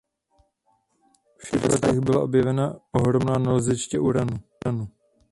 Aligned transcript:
V 1.37 1.43
šedesátých 1.47 1.71
letech 1.83 1.99
byla 1.99 2.23
objevena 2.23 2.79
ohromná 2.91 3.37
naleziště 3.37 3.99
uranu. 3.99 4.37